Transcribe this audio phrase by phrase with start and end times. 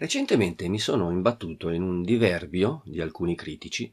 [0.00, 3.92] Recentemente mi sono imbattuto in un diverbio di alcuni critici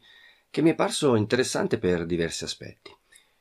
[0.50, 2.96] che mi è parso interessante per diversi aspetti.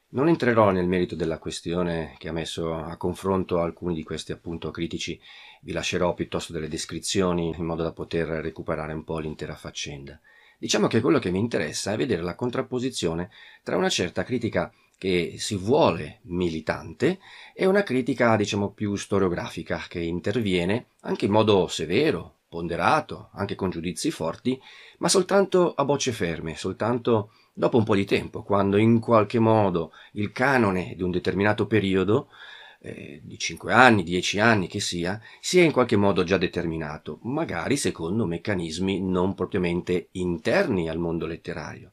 [0.08, 4.72] Non entrerò nel merito della questione che ha messo a confronto alcuni di questi appunto
[4.72, 5.16] critici,
[5.60, 10.20] vi lascerò piuttosto delle descrizioni in modo da poter recuperare un po' l'intera faccenda.
[10.58, 13.30] Diciamo che quello che mi interessa è vedere la contrapposizione
[13.62, 17.20] tra una certa critica che si vuole militante
[17.54, 23.70] e una critica, diciamo, più storiografica che interviene anche in modo severo, ponderato, anche con
[23.70, 24.60] giudizi forti,
[24.98, 29.92] ma soltanto a bocce ferme, soltanto dopo un po' di tempo, quando in qualche modo
[30.12, 32.28] il canone di un determinato periodo
[32.80, 37.76] eh, di 5 anni, 10 anni che sia, sia in qualche modo già determinato, magari
[37.76, 41.92] secondo meccanismi non propriamente interni al mondo letterario.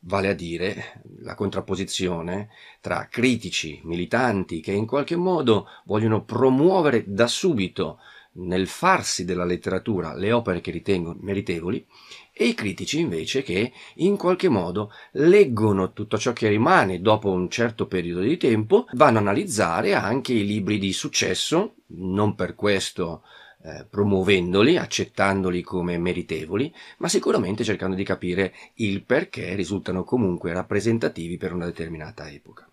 [0.00, 2.50] Vale a dire la contrapposizione
[2.80, 7.98] tra critici, militanti che in qualche modo vogliono promuovere da subito
[8.36, 11.86] nel farsi della letteratura le opere che ritengono meritevoli
[12.32, 17.48] e i critici invece che in qualche modo leggono tutto ciò che rimane dopo un
[17.48, 23.22] certo periodo di tempo, vanno a analizzare anche i libri di successo, non per questo
[23.62, 31.38] eh, promuovendoli, accettandoli come meritevoli, ma sicuramente cercando di capire il perché risultano comunque rappresentativi
[31.38, 32.68] per una determinata epoca.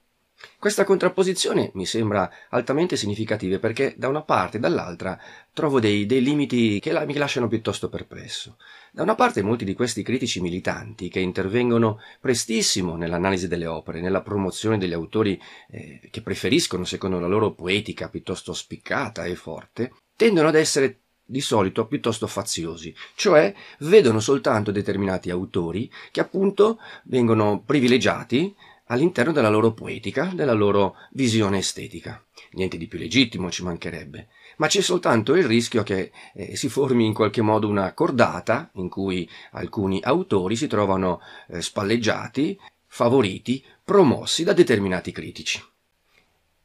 [0.63, 5.19] Questa contrapposizione mi sembra altamente significativa perché da una parte e dall'altra
[5.51, 8.55] trovo dei, dei limiti che la, mi lasciano piuttosto perplesso.
[8.89, 14.21] Da una parte molti di questi critici militanti che intervengono prestissimo nell'analisi delle opere, nella
[14.21, 15.37] promozione degli autori
[15.69, 21.41] eh, che preferiscono secondo la loro poetica piuttosto spiccata e forte, tendono ad essere di
[21.41, 28.55] solito piuttosto faziosi, cioè vedono soltanto determinati autori che appunto vengono privilegiati
[28.87, 32.23] all'interno della loro poetica, della loro visione estetica.
[32.51, 34.27] Niente di più legittimo ci mancherebbe,
[34.57, 38.89] ma c'è soltanto il rischio che eh, si formi in qualche modo una cordata in
[38.89, 45.63] cui alcuni autori si trovano eh, spalleggiati, favoriti, promossi da determinati critici,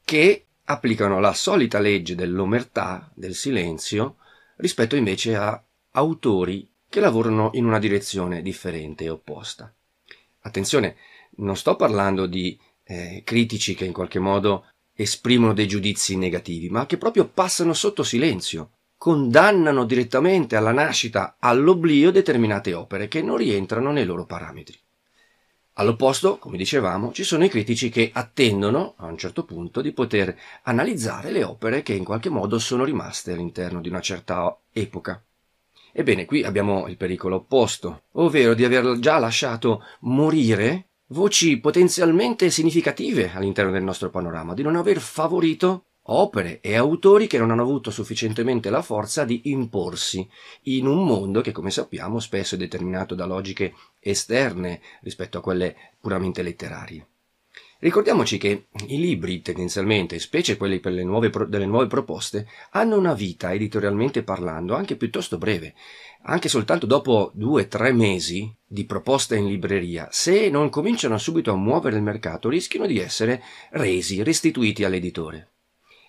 [0.05, 4.17] che applicano la solita legge dell'omertà, del silenzio,
[4.57, 5.63] rispetto invece a
[5.93, 9.73] autori che lavorano in una direzione differente e opposta.
[10.41, 10.97] Attenzione,
[11.39, 16.87] non sto parlando di eh, critici che in qualche modo esprimono dei giudizi negativi, ma
[16.87, 23.93] che proprio passano sotto silenzio, condannano direttamente alla nascita, all'oblio determinate opere che non rientrano
[23.93, 24.77] nei loro parametri.
[25.75, 30.37] All'opposto, come dicevamo, ci sono i critici che attendono, a un certo punto, di poter
[30.63, 35.23] analizzare le opere che in qualche modo sono rimaste all'interno di una certa epoca.
[35.93, 43.33] Ebbene, qui abbiamo il pericolo opposto, ovvero di aver già lasciato morire voci potenzialmente significative
[43.33, 47.91] all'interno del nostro panorama, di non aver favorito opere e autori che non hanno avuto
[47.91, 50.27] sufficientemente la forza di imporsi
[50.63, 55.77] in un mondo che, come sappiamo, spesso è determinato da logiche esterne rispetto a quelle
[56.01, 57.07] puramente letterarie.
[57.81, 63.15] Ricordiamoci che i libri, tendenzialmente, specie quelli per le nuove, delle nuove proposte, hanno una
[63.15, 65.75] vita, editorialmente parlando, anche piuttosto breve.
[66.23, 71.53] Anche soltanto dopo due o tre mesi di proposta in libreria, se non cominciano subito
[71.53, 75.53] a muovere il mercato, rischiano di essere resi, restituiti all'editore.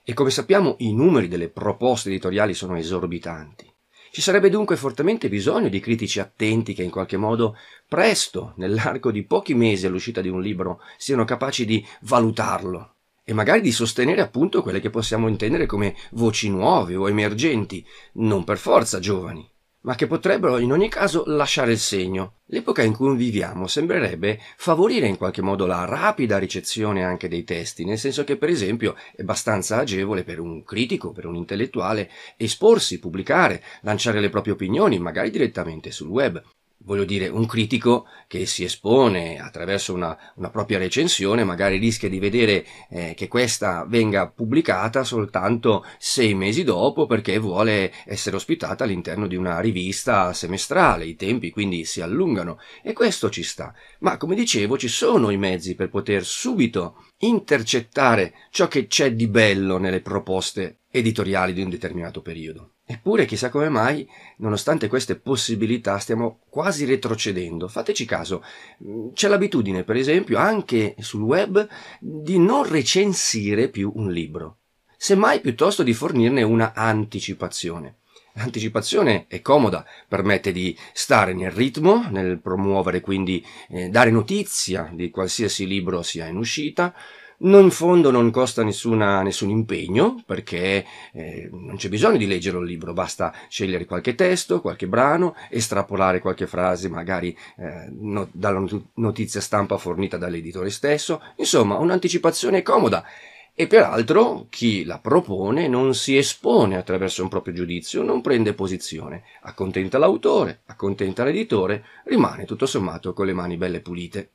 [0.03, 3.68] E come sappiamo i numeri delle proposte editoriali sono esorbitanti.
[4.11, 7.55] Ci sarebbe dunque fortemente bisogno di critici attenti che in qualche modo
[7.87, 12.93] presto, nell'arco di pochi mesi all'uscita di un libro, siano capaci di valutarlo
[13.23, 18.43] e magari di sostenere appunto quelle che possiamo intendere come voci nuove o emergenti, non
[18.43, 19.47] per forza giovani
[19.81, 22.33] ma che potrebbero in ogni caso lasciare il segno.
[22.47, 27.85] L'epoca in cui viviamo sembrerebbe favorire in qualche modo la rapida ricezione anche dei testi,
[27.85, 32.99] nel senso che per esempio è abbastanza agevole per un critico, per un intellettuale, esporsi,
[32.99, 36.41] pubblicare, lanciare le proprie opinioni, magari direttamente sul web,
[36.81, 42.19] voglio dire, un critico che si espone attraverso una, una propria recensione magari rischia di
[42.19, 49.27] vedere eh, che questa venga pubblicata soltanto sei mesi dopo perché vuole essere ospitata all'interno
[49.27, 53.73] di una rivista semestrale, i tempi quindi si allungano e questo ci sta.
[53.99, 59.27] Ma come dicevo ci sono i mezzi per poter subito intercettare ciò che c'è di
[59.27, 62.71] bello nelle proposte editoriali di un determinato periodo.
[62.91, 67.67] Eppure, chissà come mai, nonostante queste possibilità, stiamo quasi retrocedendo.
[67.67, 68.43] Fateci caso,
[68.83, 71.67] mm, c'è l'abitudine, per esempio, anche sul web,
[71.99, 74.57] di non recensire più un libro,
[74.97, 77.97] semmai piuttosto di fornirne una anticipazione.
[78.33, 85.11] L'anticipazione è comoda, permette di stare nel ritmo, nel promuovere quindi eh, dare notizia di
[85.11, 86.95] qualsiasi libro sia in uscita,
[87.39, 92.57] non in fondo non costa nessuna, nessun impegno perché eh, non c'è bisogno di leggere
[92.57, 98.63] un libro, basta scegliere qualche testo, qualche brano, estrapolare qualche frase magari eh, no, dalla
[98.95, 103.05] notizia stampa fornita dall'editore stesso, insomma un'anticipazione comoda.
[103.53, 109.23] E peraltro chi la propone non si espone attraverso un proprio giudizio, non prende posizione,
[109.41, 114.31] accontenta l'autore, accontenta l'editore, rimane tutto sommato con le mani belle pulite.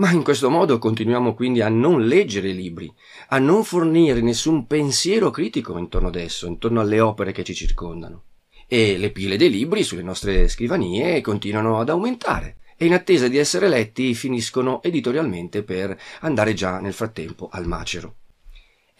[0.00, 2.90] Ma in questo modo continuiamo quindi a non leggere libri,
[3.28, 8.22] a non fornire nessun pensiero critico intorno ad esso, intorno alle opere che ci circondano.
[8.66, 13.36] E le pile dei libri sulle nostre scrivanie continuano ad aumentare e in attesa di
[13.36, 18.19] essere letti finiscono editorialmente per andare già nel frattempo al macero.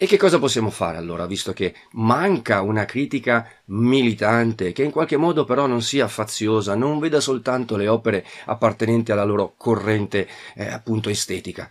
[0.03, 5.15] E che cosa possiamo fare allora, visto che manca una critica militante, che in qualche
[5.15, 10.67] modo però non sia faziosa, non veda soltanto le opere appartenenti alla loro corrente eh,
[10.67, 11.69] appunto estetica,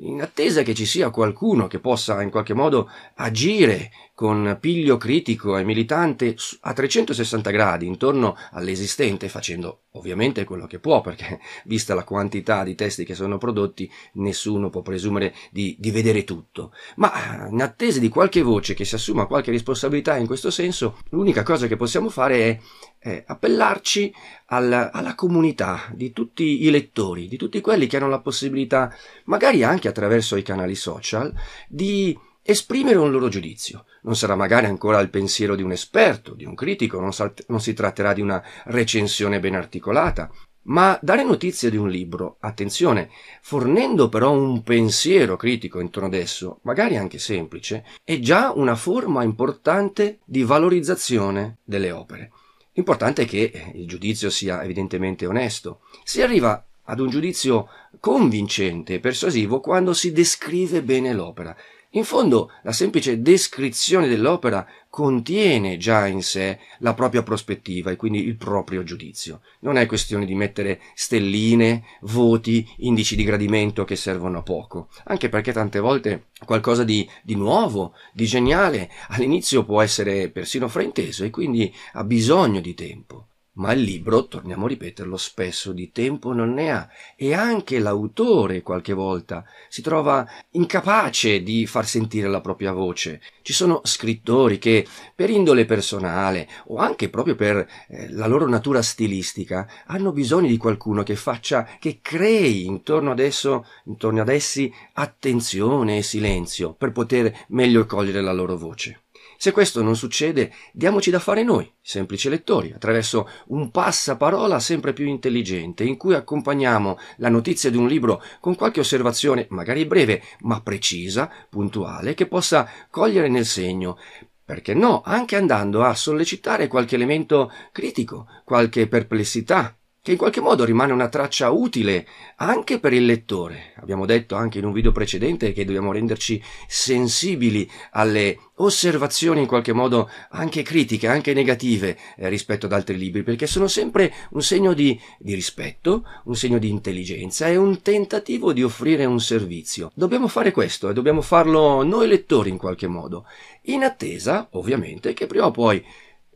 [0.00, 5.56] in attesa che ci sia qualcuno che possa in qualche modo agire con piglio critico
[5.56, 12.02] e militante a 360 gradi intorno all'esistente, facendo ovviamente quello che può, perché vista la
[12.02, 16.72] quantità di testi che sono prodotti, nessuno può presumere di, di vedere tutto.
[16.96, 21.44] Ma in attesa di qualche voce che si assuma qualche responsabilità in questo senso, l'unica
[21.44, 22.58] cosa che possiamo fare è
[22.98, 24.12] eh, appellarci
[24.46, 28.92] alla, alla, comunità di tutti i lettori, di tutti quelli che hanno la possibilità,
[29.26, 31.32] magari anche attraverso i canali social,
[31.68, 32.18] di
[32.50, 33.84] esprimere un loro giudizio.
[34.04, 37.60] Non sarà magari ancora il pensiero di un esperto, di un critico, non, sal- non
[37.60, 40.30] si tratterà di una recensione ben articolata,
[40.62, 43.10] ma dare notizia di un libro, attenzione,
[43.42, 49.22] fornendo però un pensiero critico intorno ad esso, magari anche semplice, è già una forma
[49.22, 52.32] importante di valorizzazione delle opere.
[52.72, 55.80] L'importante è che il giudizio sia evidentemente onesto.
[56.02, 57.68] Si arriva ad un giudizio
[58.00, 61.54] convincente e persuasivo quando si descrive bene l'opera.
[61.98, 68.24] In fondo, la semplice descrizione dell'opera contiene già in sé la propria prospettiva e quindi
[68.24, 69.40] il proprio giudizio.
[69.62, 75.28] Non è questione di mettere stelline, voti, indici di gradimento che servono a poco, anche
[75.28, 81.30] perché tante volte qualcosa di, di nuovo, di geniale, all'inizio può essere persino frainteso e
[81.30, 83.26] quindi ha bisogno di tempo.
[83.58, 88.62] Ma il libro, torniamo a ripeterlo, spesso di tempo non ne ha e anche l'autore
[88.62, 93.20] qualche volta si trova incapace di far sentire la propria voce.
[93.42, 98.80] Ci sono scrittori che per indole personale o anche proprio per eh, la loro natura
[98.80, 104.72] stilistica hanno bisogno di qualcuno che faccia, che crei intorno ad esso, intorno ad essi
[104.92, 109.02] attenzione e silenzio per poter meglio cogliere la loro voce.
[109.40, 115.06] Se questo non succede, diamoci da fare noi, semplici lettori, attraverso un passaparola sempre più
[115.06, 120.60] intelligente, in cui accompagniamo la notizia di un libro con qualche osservazione, magari breve, ma
[120.60, 123.96] precisa, puntuale, che possa cogliere nel segno,
[124.44, 130.64] perché no, anche andando a sollecitare qualche elemento critico, qualche perplessità, che in qualche modo
[130.64, 132.06] rimane una traccia utile
[132.36, 133.72] anche per il lettore.
[133.76, 139.72] Abbiamo detto anche in un video precedente che dobbiamo renderci sensibili alle osservazioni in qualche
[139.72, 144.72] modo anche critiche, anche negative eh, rispetto ad altri libri, perché sono sempre un segno
[144.72, 149.90] di, di rispetto, un segno di intelligenza e un tentativo di offrire un servizio.
[149.94, 153.26] Dobbiamo fare questo e dobbiamo farlo noi lettori in qualche modo,
[153.62, 155.84] in attesa, ovviamente, che prima o poi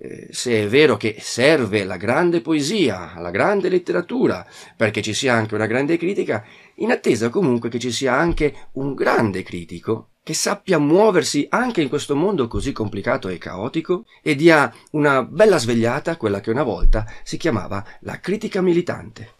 [0.04, 4.44] eh, se è vero che serve la grande poesia, la grande letteratura,
[4.76, 6.44] perché ci sia anche una grande critica,
[6.76, 11.88] in attesa comunque che ci sia anche un grande critico che sappia muoversi anche in
[11.88, 16.62] questo mondo così complicato e caotico e dia una bella svegliata a quella che una
[16.64, 19.34] volta si chiamava la critica militante.